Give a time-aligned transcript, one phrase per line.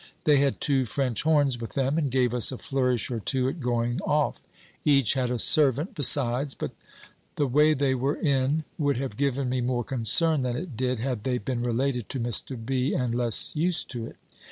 [0.23, 3.59] They had two French horns with them, and gave us a flourish or two at
[3.59, 4.41] going off.
[4.83, 6.71] Each had a servant besides: but
[7.35, 11.21] the way they were in would have given me more concern than it did, had
[11.21, 12.57] they been related to Mr.
[12.65, 12.95] B.
[12.95, 14.15] and less used to it.